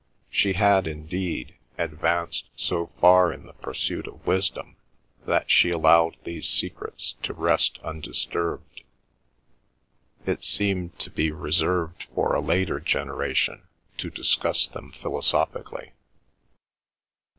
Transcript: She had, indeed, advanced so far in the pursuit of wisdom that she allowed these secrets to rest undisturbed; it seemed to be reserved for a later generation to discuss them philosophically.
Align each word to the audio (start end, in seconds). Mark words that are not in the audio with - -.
She 0.31 0.53
had, 0.53 0.87
indeed, 0.87 1.53
advanced 1.77 2.49
so 2.55 2.87
far 2.99 3.31
in 3.31 3.45
the 3.45 3.53
pursuit 3.53 4.07
of 4.07 4.25
wisdom 4.25 4.75
that 5.27 5.51
she 5.51 5.69
allowed 5.69 6.17
these 6.23 6.49
secrets 6.49 7.13
to 7.21 7.33
rest 7.35 7.77
undisturbed; 7.83 8.81
it 10.25 10.43
seemed 10.43 10.97
to 10.97 11.11
be 11.11 11.31
reserved 11.31 12.07
for 12.15 12.33
a 12.33 12.41
later 12.41 12.79
generation 12.79 13.67
to 13.99 14.09
discuss 14.09 14.65
them 14.67 14.91
philosophically. 14.91 15.91